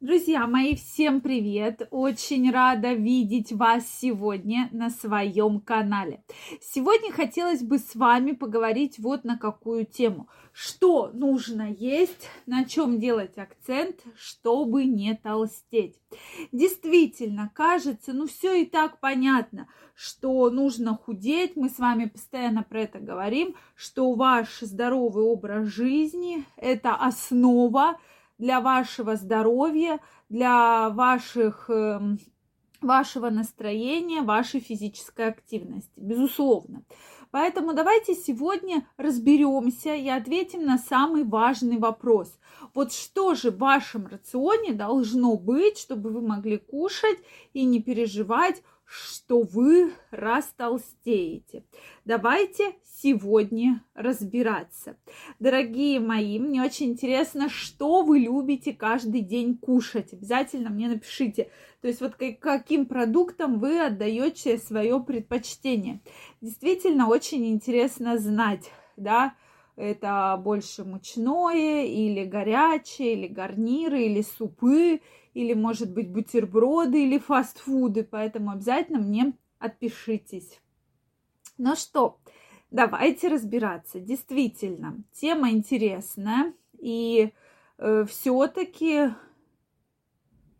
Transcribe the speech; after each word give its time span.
Друзья 0.00 0.46
мои, 0.46 0.76
всем 0.76 1.20
привет! 1.20 1.86
Очень 1.90 2.50
рада 2.50 2.94
видеть 2.94 3.52
вас 3.52 3.84
сегодня 3.86 4.70
на 4.72 4.88
своем 4.88 5.60
канале. 5.60 6.24
Сегодня 6.62 7.12
хотелось 7.12 7.62
бы 7.62 7.78
с 7.78 7.94
вами 7.94 8.32
поговорить 8.32 8.98
вот 8.98 9.24
на 9.24 9.36
какую 9.36 9.84
тему. 9.84 10.30
Что 10.54 11.10
нужно 11.12 11.70
есть, 11.70 12.30
на 12.46 12.64
чем 12.64 12.98
делать 12.98 13.36
акцент, 13.36 13.96
чтобы 14.16 14.86
не 14.86 15.14
толстеть. 15.14 15.96
Действительно, 16.50 17.50
кажется, 17.54 18.14
ну 18.14 18.26
все 18.26 18.62
и 18.62 18.64
так 18.64 19.00
понятно, 19.00 19.68
что 19.94 20.48
нужно 20.48 20.94
худеть. 20.94 21.56
Мы 21.56 21.68
с 21.68 21.78
вами 21.78 22.06
постоянно 22.06 22.62
про 22.62 22.84
это 22.84 23.00
говорим, 23.00 23.54
что 23.74 24.14
ваш 24.14 24.60
здоровый 24.60 25.24
образ 25.24 25.68
жизни– 25.68 26.46
это 26.56 26.94
основа 26.94 27.98
для 28.40 28.60
вашего 28.60 29.16
здоровья, 29.16 30.00
для 30.30 30.88
ваших, 30.88 31.68
эм, 31.68 32.18
вашего 32.80 33.28
настроения, 33.28 34.22
вашей 34.22 34.60
физической 34.60 35.28
активности, 35.28 35.92
безусловно. 35.96 36.82
Поэтому 37.30 37.74
давайте 37.74 38.14
сегодня 38.14 38.88
разберемся 38.96 39.94
и 39.94 40.08
ответим 40.08 40.64
на 40.64 40.78
самый 40.78 41.22
важный 41.22 41.76
вопрос. 41.76 42.38
Вот 42.74 42.92
что 42.92 43.34
же 43.34 43.50
в 43.50 43.58
вашем 43.58 44.06
рационе 44.06 44.72
должно 44.72 45.36
быть, 45.36 45.78
чтобы 45.78 46.10
вы 46.10 46.22
могли 46.22 46.56
кушать 46.56 47.18
и 47.52 47.64
не 47.64 47.80
переживать, 47.80 48.62
что 48.90 49.42
вы 49.42 49.92
растолстеете. 50.10 51.62
Давайте 52.04 52.74
сегодня 53.00 53.84
разбираться. 53.94 54.96
Дорогие 55.38 56.00
мои, 56.00 56.40
мне 56.40 56.60
очень 56.60 56.90
интересно, 56.90 57.48
что 57.48 58.02
вы 58.02 58.18
любите 58.18 58.72
каждый 58.72 59.20
день 59.20 59.56
кушать. 59.56 60.12
Обязательно 60.12 60.70
мне 60.70 60.88
напишите. 60.88 61.50
То 61.80 61.86
есть 61.86 62.00
вот 62.00 62.16
каким 62.40 62.86
продуктом 62.86 63.60
вы 63.60 63.80
отдаете 63.80 64.58
свое 64.58 65.00
предпочтение. 65.00 66.00
Действительно 66.40 67.06
очень 67.06 67.46
интересно 67.46 68.18
знать, 68.18 68.72
да, 68.96 69.34
это 69.76 70.38
больше 70.42 70.84
мучное 70.84 71.86
или 71.86 72.24
горячее, 72.24 73.12
или 73.12 73.28
гарниры, 73.28 74.02
или 74.02 74.22
супы, 74.22 75.00
или, 75.34 75.54
может 75.54 75.92
быть, 75.92 76.10
бутерброды 76.10 77.04
или 77.04 77.18
фастфуды. 77.18 78.04
Поэтому 78.04 78.52
обязательно 78.52 78.98
мне 78.98 79.32
отпишитесь. 79.58 80.60
Ну 81.58 81.76
что, 81.76 82.18
давайте 82.70 83.28
разбираться. 83.28 84.00
Действительно, 84.00 85.02
тема 85.12 85.50
интересная. 85.50 86.54
И 86.78 87.32
э, 87.78 88.04
все-таки 88.08 89.10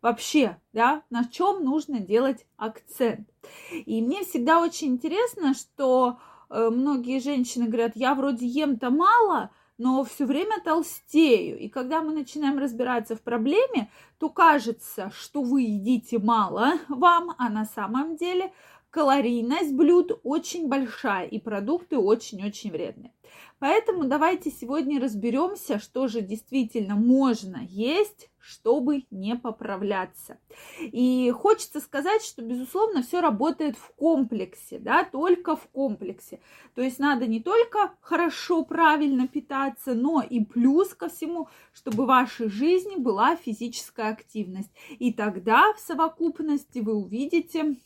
вообще, 0.01 0.59
да, 0.73 1.03
на 1.09 1.25
чем 1.25 1.63
нужно 1.63 1.99
делать 1.99 2.45
акцент. 2.57 3.29
И 3.71 4.01
мне 4.01 4.23
всегда 4.23 4.59
очень 4.59 4.89
интересно, 4.89 5.53
что 5.53 6.19
э, 6.49 6.69
многие 6.69 7.19
женщины 7.19 7.67
говорят, 7.67 7.95
я 7.95 8.15
вроде 8.15 8.45
ем-то 8.45 8.89
мало, 8.89 9.51
но 9.81 10.03
все 10.03 10.27
время 10.27 10.61
толстею. 10.63 11.57
И 11.57 11.67
когда 11.67 12.03
мы 12.03 12.13
начинаем 12.13 12.59
разбираться 12.59 13.15
в 13.15 13.21
проблеме, 13.21 13.89
то 14.19 14.29
кажется, 14.29 15.11
что 15.15 15.41
вы 15.41 15.63
едите 15.63 16.19
мало 16.19 16.73
вам, 16.87 17.33
а 17.39 17.49
на 17.49 17.65
самом 17.65 18.15
деле 18.15 18.53
калорийность 18.91 19.73
блюд 19.73 20.19
очень 20.23 20.67
большая 20.67 21.25
и 21.25 21.39
продукты 21.39 21.97
очень-очень 21.97 22.71
вредные. 22.71 23.13
Поэтому 23.59 24.05
давайте 24.05 24.51
сегодня 24.51 24.99
разберемся, 24.99 25.79
что 25.79 26.07
же 26.07 26.21
действительно 26.21 26.95
можно 26.95 27.57
есть, 27.69 28.29
чтобы 28.39 29.05
не 29.11 29.35
поправляться. 29.35 30.39
И 30.79 31.31
хочется 31.31 31.79
сказать, 31.79 32.23
что, 32.23 32.41
безусловно, 32.41 33.03
все 33.03 33.21
работает 33.21 33.77
в 33.77 33.93
комплексе, 33.95 34.79
да, 34.79 35.03
только 35.05 35.55
в 35.55 35.67
комплексе. 35.67 36.41
То 36.73 36.81
есть 36.81 36.97
надо 36.97 37.27
не 37.27 37.39
только 37.39 37.93
хорошо, 38.01 38.65
правильно 38.65 39.27
питаться, 39.27 39.93
но 39.93 40.21
и 40.21 40.43
плюс 40.43 40.95
ко 40.95 41.07
всему, 41.07 41.47
чтобы 41.71 42.03
в 42.03 42.07
вашей 42.07 42.49
жизни 42.49 42.95
была 42.95 43.35
физическая 43.35 44.11
активность. 44.11 44.71
И 44.97 45.13
тогда 45.13 45.71
в 45.73 45.79
совокупности 45.79 46.79
вы 46.79 46.95
увидите 46.95 47.77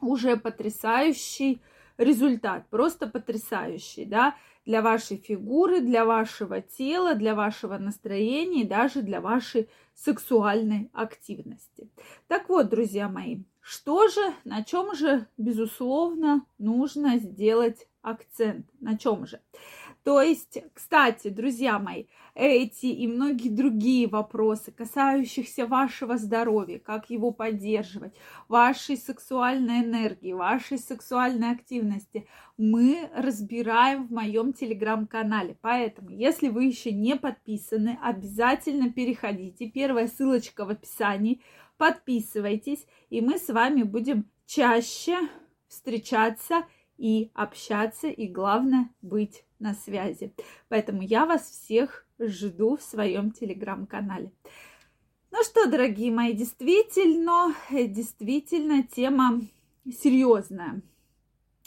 уже 0.00 0.36
потрясающий 0.36 1.60
результат, 1.96 2.68
просто 2.70 3.06
потрясающий, 3.06 4.04
да, 4.04 4.36
для 4.64 4.82
вашей 4.82 5.16
фигуры, 5.16 5.80
для 5.80 6.04
вашего 6.04 6.60
тела, 6.60 7.14
для 7.14 7.34
вашего 7.34 7.78
настроения 7.78 8.62
и 8.62 8.68
даже 8.68 9.02
для 9.02 9.20
вашей 9.20 9.68
сексуальной 9.94 10.90
активности. 10.92 11.88
Так 12.28 12.48
вот, 12.48 12.68
друзья 12.68 13.08
мои, 13.08 13.42
что 13.60 14.08
же, 14.08 14.32
на 14.44 14.62
чем 14.64 14.94
же, 14.94 15.26
безусловно, 15.36 16.44
нужно 16.58 17.18
сделать 17.18 17.88
акцент? 18.02 18.66
На 18.80 18.96
чем 18.96 19.26
же? 19.26 19.40
То 20.08 20.22
есть, 20.22 20.56
кстати, 20.72 21.28
друзья 21.28 21.78
мои, 21.78 22.04
эти 22.34 22.86
и 22.86 23.06
многие 23.06 23.50
другие 23.50 24.08
вопросы, 24.08 24.72
касающихся 24.72 25.66
вашего 25.66 26.16
здоровья, 26.16 26.78
как 26.78 27.10
его 27.10 27.30
поддерживать, 27.30 28.14
вашей 28.48 28.96
сексуальной 28.96 29.80
энергии, 29.80 30.32
вашей 30.32 30.78
сексуальной 30.78 31.50
активности, 31.50 32.26
мы 32.56 33.10
разбираем 33.14 34.06
в 34.06 34.10
моем 34.10 34.54
телеграм-канале. 34.54 35.58
Поэтому, 35.60 36.08
если 36.08 36.48
вы 36.48 36.64
еще 36.64 36.90
не 36.90 37.14
подписаны, 37.14 37.98
обязательно 38.02 38.90
переходите. 38.90 39.66
Первая 39.66 40.08
ссылочка 40.08 40.64
в 40.64 40.70
описании. 40.70 41.42
Подписывайтесь, 41.76 42.86
и 43.10 43.20
мы 43.20 43.36
с 43.36 43.48
вами 43.48 43.82
будем 43.82 44.24
чаще 44.46 45.18
встречаться 45.68 46.64
и 46.98 47.30
общаться, 47.32 48.08
и 48.08 48.26
главное 48.26 48.90
быть 49.00 49.44
на 49.58 49.72
связи. 49.74 50.34
Поэтому 50.68 51.00
я 51.02 51.24
вас 51.24 51.48
всех 51.48 52.06
жду 52.18 52.76
в 52.76 52.82
своем 52.82 53.30
телеграм-канале. 53.30 54.30
Ну 55.30 55.42
что, 55.44 55.70
дорогие 55.70 56.10
мои, 56.10 56.32
действительно, 56.32 57.54
действительно 57.70 58.82
тема 58.82 59.40
серьезная. 59.84 60.82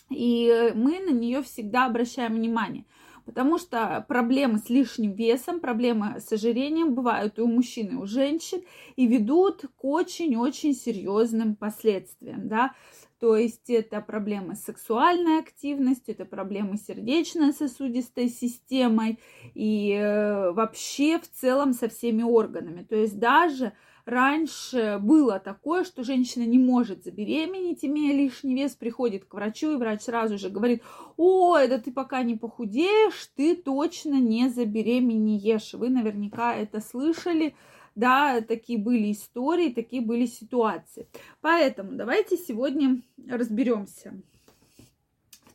И 0.09 0.71
мы 0.75 0.99
на 0.99 1.11
нее 1.11 1.41
всегда 1.41 1.85
обращаем 1.85 2.35
внимание. 2.35 2.85
Потому 3.25 3.57
что 3.57 4.03
проблемы 4.07 4.59
с 4.59 4.69
лишним 4.69 5.13
весом, 5.13 5.59
проблемы 5.59 6.19
с 6.19 6.31
ожирением 6.31 6.93
бывают 6.93 7.37
и 7.37 7.41
у 7.41 7.47
мужчин, 7.47 7.87
и 7.89 7.95
у 7.95 8.05
женщин, 8.05 8.61
и 8.95 9.07
ведут 9.07 9.65
к 9.77 9.85
очень-очень 9.85 10.73
серьезным 10.73 11.55
последствиям. 11.55 12.47
Да? 12.47 12.73
То 13.21 13.35
есть 13.35 13.69
это 13.69 14.01
проблемы 14.01 14.55
с 14.55 14.63
сексуальной 14.63 15.39
активностью, 15.39 16.15
это 16.15 16.25
проблемы 16.25 16.77
с 16.77 16.87
сердечно-сосудистой 16.87 18.29
системой 18.29 19.19
и 19.53 19.91
э, 19.91 20.51
вообще 20.53 21.19
в 21.19 21.29
целом 21.29 21.73
со 21.73 21.87
всеми 21.87 22.23
органами. 22.23 22.83
То 22.83 22.95
есть 22.95 23.19
даже 23.19 23.73
раньше 24.05 24.99
было 25.01 25.39
такое, 25.39 25.83
что 25.83 26.03
женщина 26.03 26.43
не 26.43 26.59
может 26.59 27.03
забеременеть, 27.03 27.83
имея 27.83 28.15
лишний 28.15 28.55
вес, 28.55 28.75
приходит 28.75 29.25
к 29.25 29.33
врачу, 29.33 29.73
и 29.73 29.75
врач 29.77 30.01
сразу 30.01 30.37
же 30.37 30.49
говорит, 30.49 30.83
о, 31.17 31.57
это 31.57 31.79
ты 31.79 31.91
пока 31.91 32.23
не 32.23 32.35
похудеешь, 32.35 33.29
ты 33.35 33.55
точно 33.55 34.19
не 34.19 34.49
забеременеешь. 34.49 35.73
Вы 35.73 35.89
наверняка 35.89 36.55
это 36.55 36.81
слышали, 36.81 37.55
да, 37.95 38.41
такие 38.41 38.79
были 38.79 39.11
истории, 39.11 39.69
такие 39.69 40.01
были 40.01 40.25
ситуации. 40.25 41.07
Поэтому 41.41 41.91
давайте 41.93 42.37
сегодня 42.37 43.01
разберемся 43.29 44.13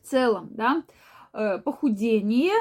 в 0.01 0.07
целом, 0.07 0.49
да, 0.51 0.83
э, 1.33 1.57
похудение 1.59 2.53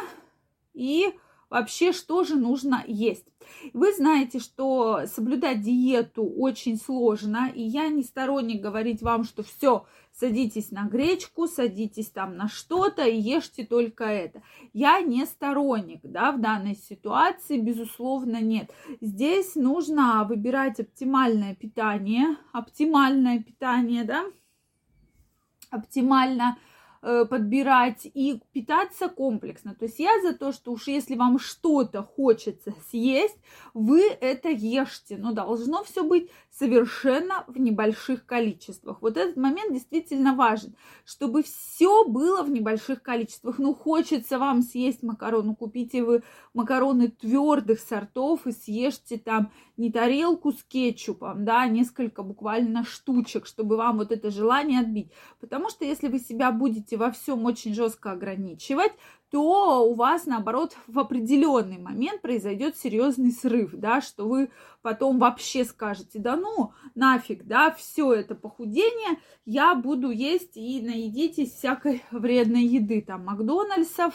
и 0.75 1.15
вообще, 1.51 1.93
что 1.93 2.25
же 2.25 2.37
нужно 2.37 2.83
есть. 2.87 3.27
Вы 3.73 3.93
знаете, 3.93 4.39
что 4.39 5.07
соблюдать 5.07 5.63
диету 5.63 6.25
очень 6.25 6.77
сложно, 6.79 7.51
и 7.55 7.63
я 7.63 7.89
не 7.89 8.03
сторонник 8.03 8.61
говорить 8.61 9.03
вам, 9.03 9.25
что 9.25 9.43
все, 9.43 9.87
садитесь 10.13 10.71
на 10.71 10.85
гречку, 10.85 11.47
садитесь 11.47 12.11
там 12.11 12.37
на 12.37 12.49
что-то 12.49 13.05
и 13.05 13.17
ешьте 13.17 13.65
только 13.65 14.05
это. 14.05 14.43
Я 14.73 15.01
не 15.01 15.25
сторонник, 15.27 16.01
да, 16.03 16.33
в 16.33 16.41
данной 16.41 16.75
ситуации, 16.75 17.61
безусловно, 17.61 18.41
нет. 18.41 18.71
Здесь 19.01 19.55
нужно 19.55 20.25
выбирать 20.29 20.81
оптимальное 20.81 21.55
питание, 21.55 22.37
оптимальное 22.53 23.41
питание, 23.41 24.05
да, 24.05 24.25
оптимально 25.71 26.59
подбирать 27.01 28.05
и 28.05 28.41
питаться 28.53 29.09
комплексно. 29.09 29.75
То 29.75 29.85
есть 29.85 29.99
я 29.99 30.11
за 30.23 30.33
то, 30.33 30.53
что 30.53 30.73
уж 30.73 30.89
если 30.89 31.15
вам 31.15 31.39
что-то 31.39 32.03
хочется 32.03 32.75
съесть, 32.91 33.39
вы 33.75 34.03
это 34.21 34.49
ешьте. 34.49 35.17
Но 35.17 35.33
должно 35.33 35.85
все 35.85 36.05
быть 36.05 36.31
совершенно 36.51 37.45
в 37.49 37.59
небольших 37.59 38.25
количествах. 38.25 39.03
Вот 39.03 39.17
этот 39.17 39.37
момент 39.37 39.73
действительно 39.73 40.35
важен, 40.35 40.75
чтобы 41.05 41.43
все 41.43 42.05
было 42.05 42.43
в 42.43 42.51
небольших 42.51 43.03
количествах. 43.03 43.59
Ну, 43.59 43.75
хочется 43.75 44.39
вам 44.39 44.63
съесть 44.63 45.03
макарону, 45.03 45.55
купите 45.55 46.03
вы 46.03 46.23
макароны 46.55 47.09
твердых 47.09 47.81
сортов 47.81 48.47
и 48.47 48.53
съешьте 48.53 49.19
там 49.19 49.51
не 49.77 49.93
тарелку 49.93 50.53
с 50.53 50.63
кетчупом, 50.63 51.45
да, 51.45 51.63
а 51.63 51.69
несколько 51.69 52.23
буквально 52.23 52.85
штучек, 52.85 53.47
чтобы 53.47 53.77
вам 53.77 53.99
вот 53.99 54.11
это 54.11 54.31
желание 54.31 54.81
отбить. 54.81 55.13
Потому 55.41 55.69
что 55.69 55.85
если 55.85 56.09
вы 56.09 56.19
себя 56.19 56.51
будете 56.51 56.86
во 56.95 57.11
всем 57.11 57.45
очень 57.45 57.75
жестко 57.75 58.13
ограничивать, 58.13 58.93
то 59.31 59.85
у 59.89 59.95
вас, 59.95 60.27
наоборот, 60.27 60.77
в 60.87 60.99
определенный 60.99 61.79
момент 61.79 62.23
произойдет 62.23 62.77
серьезный 62.77 63.33
срыв, 63.33 63.73
да, 63.73 64.01
что 64.01 64.29
вы 64.29 64.51
потом 64.83 65.19
вообще 65.19 65.65
скажете, 65.65 66.21
да 66.21 66.37
ну, 66.37 66.73
нафиг, 66.95 67.45
да, 67.45 67.73
все 67.73 68.13
это 68.13 68.35
похудение, 68.37 69.19
я 69.45 69.75
буду 69.75 70.11
есть 70.11 70.57
и 70.57 70.81
наедитесь 70.81 71.53
всякой 71.53 72.05
вредной 72.13 72.63
еды, 72.63 73.03
там, 73.03 73.25
Макдональдсов, 73.25 74.15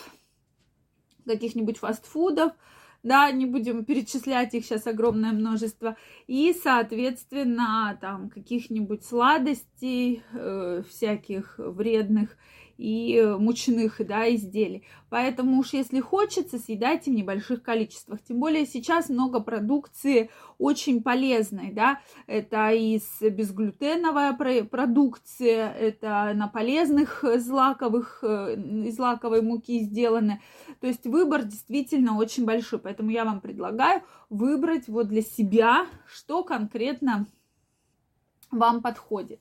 каких-нибудь 1.25 1.77
фастфудов, 1.77 2.53
да, 3.03 3.31
не 3.31 3.45
будем 3.45 3.83
перечислять 3.83 4.53
их 4.53 4.65
сейчас 4.65 4.87
огромное 4.87 5.31
множество, 5.31 5.97
и, 6.27 6.53
соответственно, 6.53 7.97
там 7.99 8.29
каких-нибудь 8.29 9.03
сладостей, 9.03 10.23
э, 10.33 10.83
всяких 10.89 11.55
вредных 11.57 12.37
и 12.81 13.21
мучных 13.37 14.05
да, 14.05 14.33
изделий. 14.33 14.83
Поэтому 15.09 15.59
уж 15.59 15.73
если 15.73 15.99
хочется, 15.99 16.57
съедайте 16.57 17.11
в 17.11 17.13
небольших 17.13 17.61
количествах. 17.61 18.23
Тем 18.23 18.39
более 18.39 18.65
сейчас 18.65 19.09
много 19.09 19.39
продукции 19.39 20.31
очень 20.57 21.03
полезной, 21.03 21.71
да, 21.71 21.99
это 22.25 22.71
из 22.71 23.03
безглютеновая 23.21 24.33
продукция, 24.63 25.71
это 25.71 26.31
на 26.33 26.47
полезных 26.47 27.23
злаковых, 27.37 28.19
э, 28.23 28.55
из 28.55 28.95
злаковой 28.95 29.43
муки 29.43 29.81
сделаны. 29.81 30.41
То 30.79 30.87
есть 30.87 31.05
выбор 31.05 31.43
действительно 31.43 32.17
очень 32.17 32.45
большой, 32.45 32.79
поэтому 32.79 33.11
я 33.11 33.25
вам 33.25 33.41
предлагаю 33.41 34.01
выбрать 34.29 34.87
вот 34.87 35.07
для 35.07 35.21
себя, 35.21 35.85
что 36.07 36.43
конкретно 36.43 37.27
вам 38.49 38.81
подходит. 38.81 39.39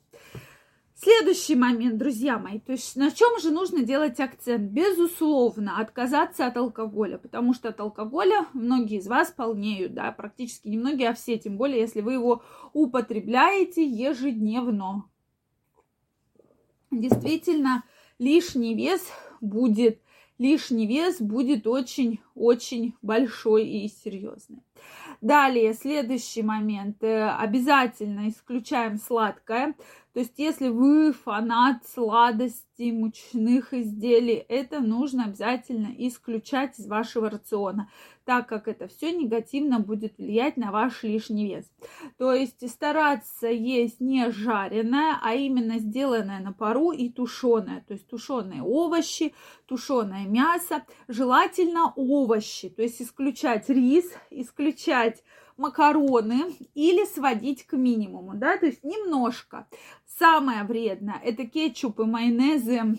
Следующий 1.02 1.55
момент, 1.55 1.97
друзья 1.97 2.38
мои, 2.38 2.61
то 2.61 2.73
есть 2.73 2.94
на 2.94 3.11
чем 3.11 3.41
же 3.41 3.50
нужно 3.50 3.82
делать 3.82 4.20
акцент? 4.20 4.70
Безусловно, 4.70 5.81
отказаться 5.81 6.47
от 6.47 6.58
алкоголя, 6.58 7.17
потому 7.17 7.55
что 7.55 7.70
от 7.70 7.81
алкоголя 7.81 8.47
многие 8.52 8.99
из 8.99 9.06
вас 9.06 9.31
полнеют, 9.31 9.94
да, 9.94 10.12
практически 10.12 10.69
не 10.69 10.76
многие, 10.76 11.08
а 11.08 11.14
все, 11.14 11.38
тем 11.38 11.56
более, 11.56 11.81
если 11.81 12.02
вы 12.02 12.12
его 12.12 12.43
употребляете 12.75 13.82
ежедневно. 13.82 15.05
Действительно, 16.91 17.82
лишний 18.19 18.75
вес 18.75 19.00
будет, 19.41 20.03
лишний 20.37 20.87
вес 20.87 21.19
будет 21.19 21.67
очень-очень 21.67 22.94
большой 23.00 23.67
и 23.67 23.88
серьезный. 23.88 24.62
Далее, 25.20 25.75
следующий 25.75 26.43
момент. 26.43 27.03
Э, 27.03 27.29
обязательно 27.31 28.29
исключаем 28.29 28.96
сладкое. 28.96 29.75
То 30.14 30.20
есть, 30.20 30.38
если 30.38 30.68
вы 30.68 31.12
фанат 31.12 31.86
сладостей, 32.81 32.93
мучных 32.93 33.75
изделий, 33.75 34.44
это 34.49 34.81
нужно 34.81 35.25
обязательно 35.25 35.94
исключать 35.99 36.79
из 36.79 36.87
вашего 36.87 37.31
рациона, 37.31 37.91
так 38.25 38.49
как 38.49 38.69
это 38.69 38.88
все 38.88 39.12
негативно 39.12 39.81
будет 39.81 40.19
влиять 40.19 40.56
на 40.56 40.71
ваш 40.71 41.03
лишний 41.03 41.47
вес. 41.47 41.71
То 42.19 42.32
есть, 42.32 42.69
стараться 42.69 43.49
есть 43.49 44.00
не 44.00 44.31
жареное, 44.31 45.19
а 45.23 45.35
именно 45.35 45.79
сделанное 45.79 46.41
на 46.41 46.53
пару 46.53 46.93
и 46.93 47.09
тушеное. 47.09 47.85
То 47.87 47.94
есть, 47.94 48.09
тушеные 48.09 48.62
овощи, 48.62 49.35
тушеное 49.67 50.27
мясо, 50.27 50.82
желательно 51.09 51.93
овощи. 51.97 52.69
То 52.69 52.82
есть, 52.82 53.03
исключать 53.03 53.69
рис, 53.69 54.11
исключать 54.31 55.23
макароны 55.61 56.56
или 56.75 57.05
сводить 57.05 57.67
к 57.67 57.75
минимуму, 57.77 58.35
да, 58.35 58.56
то 58.56 58.67
есть 58.67 58.82
немножко. 58.82 59.69
Самое 60.19 60.65
вредное– 60.65 61.21
это 61.25 61.47
кетчуп 61.47 62.00
и 62.00 62.05
them 62.70 62.99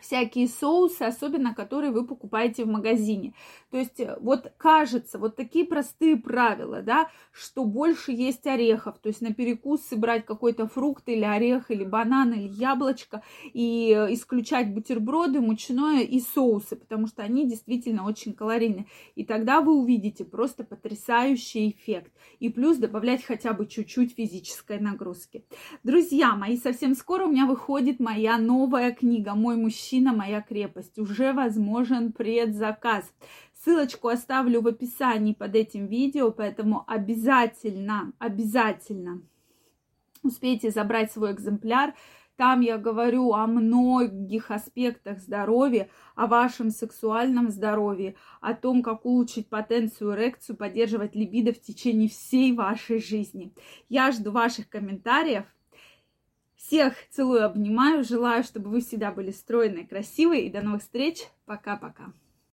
всякие 0.00 0.48
соусы, 0.48 1.02
особенно 1.02 1.54
которые 1.54 1.92
вы 1.92 2.06
покупаете 2.06 2.64
в 2.64 2.68
магазине. 2.68 3.34
То 3.70 3.78
есть 3.78 4.00
э, 4.00 4.16
вот 4.20 4.52
кажется, 4.56 5.18
вот 5.18 5.36
такие 5.36 5.64
простые 5.64 6.16
правила, 6.16 6.82
да, 6.82 7.08
что 7.32 7.64
больше 7.64 8.12
есть 8.12 8.46
орехов, 8.46 8.98
то 8.98 9.08
есть 9.08 9.20
на 9.20 9.32
перекус 9.32 9.82
брать 9.92 10.26
какой-то 10.26 10.66
фрукт 10.66 11.08
или 11.08 11.24
орех, 11.24 11.70
или 11.70 11.84
банан, 11.84 12.32
или 12.32 12.48
яблочко, 12.48 13.22
и 13.52 13.94
э, 13.96 14.14
исключать 14.14 14.72
бутерброды, 14.72 15.40
мучное 15.40 16.02
и 16.02 16.20
соусы, 16.20 16.76
потому 16.76 17.06
что 17.06 17.22
они 17.22 17.48
действительно 17.48 18.06
очень 18.06 18.32
калорийны. 18.32 18.86
И 19.14 19.24
тогда 19.24 19.60
вы 19.60 19.74
увидите 19.74 20.24
просто 20.24 20.64
потрясающий 20.64 21.70
эффект. 21.70 22.12
И 22.38 22.48
плюс 22.48 22.78
добавлять 22.78 23.24
хотя 23.24 23.52
бы 23.52 23.66
чуть-чуть 23.66 24.14
физической 24.14 24.78
нагрузки. 24.80 25.44
Друзья 25.82 26.34
мои, 26.34 26.56
совсем 26.56 26.94
скоро 26.94 27.26
у 27.26 27.30
меня 27.30 27.46
выходит 27.46 28.00
моя 28.00 28.38
новая 28.38 28.92
книга 28.92 29.34
«Мой 29.34 29.56
мужчина, 29.56 29.89
моя 29.98 30.40
крепость». 30.40 30.98
Уже 30.98 31.32
возможен 31.32 32.12
предзаказ. 32.12 33.12
Ссылочку 33.54 34.08
оставлю 34.08 34.62
в 34.62 34.68
описании 34.68 35.34
под 35.34 35.54
этим 35.54 35.86
видео, 35.86 36.30
поэтому 36.30 36.84
обязательно, 36.86 38.12
обязательно 38.18 39.22
успейте 40.22 40.70
забрать 40.70 41.12
свой 41.12 41.32
экземпляр. 41.32 41.94
Там 42.36 42.62
я 42.62 42.78
говорю 42.78 43.34
о 43.34 43.46
многих 43.46 44.50
аспектах 44.50 45.18
здоровья, 45.18 45.90
о 46.14 46.26
вашем 46.26 46.70
сексуальном 46.70 47.50
здоровье, 47.50 48.14
о 48.40 48.54
том, 48.54 48.82
как 48.82 49.04
улучшить 49.04 49.50
потенцию, 49.50 50.14
эрекцию, 50.14 50.56
поддерживать 50.56 51.14
либидо 51.14 51.52
в 51.52 51.60
течение 51.60 52.08
всей 52.08 52.52
вашей 52.54 52.98
жизни. 52.98 53.52
Я 53.90 54.10
жду 54.10 54.30
ваших 54.30 54.70
комментариев. 54.70 55.44
Всех 56.66 56.94
целую, 57.10 57.44
обнимаю. 57.44 58.04
Желаю, 58.04 58.44
чтобы 58.44 58.70
вы 58.70 58.80
всегда 58.80 59.10
были 59.10 59.30
стройные, 59.30 59.86
красивые. 59.86 60.46
И 60.46 60.50
до 60.50 60.60
новых 60.60 60.82
встреч. 60.82 61.26
Пока-пока. 61.46 62.12